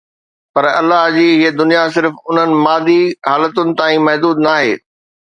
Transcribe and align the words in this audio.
پر 0.53 0.65
الله 0.79 1.01
جي 1.17 1.25
هيءَ 1.39 1.51
دنيا 1.61 1.83
صرف 1.95 2.13
انهن 2.29 2.49
مادي 2.65 3.01
حالتن 3.29 3.67
تائين 3.77 4.01
محدود 4.07 4.37
ناهي 4.45 4.73